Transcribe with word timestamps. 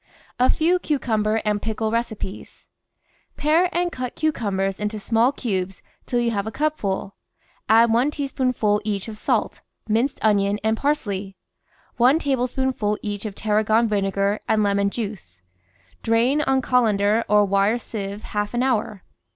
A 0.39 0.45
FEV^ 0.49 0.81
CUCUMBER 0.81 1.43
AND 1.45 1.61
PICKLE 1.61 1.91
RECIPES 1.91 2.65
Pare 3.37 3.69
and 3.71 3.91
cut 3.91 4.15
cucumbers 4.15 4.79
into 4.79 4.99
small 4.99 5.31
cubes 5.31 5.83
till 6.07 6.19
you 6.19 6.31
have 6.31 6.47
a 6.47 6.51
cupful; 6.51 7.13
add 7.69 7.93
one 7.93 8.09
teaspoonful 8.09 8.81
each 8.83 9.07
of 9.07 9.15
salt, 9.15 9.61
minced 9.87 10.17
onion, 10.23 10.57
and 10.63 10.75
parsley; 10.75 11.35
one 11.97 12.17
tablespoonful 12.17 12.97
each 13.03 13.27
of 13.27 13.35
tarragon 13.35 13.87
vinegar 13.87 14.39
and 14.49 14.63
lemon 14.63 14.89
juice. 14.89 15.43
Drain 16.01 16.41
on 16.41 16.63
col 16.63 16.87
ander 16.87 17.23
or 17.27 17.45
wire 17.45 17.77
sieve 17.77 18.23
half 18.23 18.55
an 18.55 18.63
hour. 18.63 19.03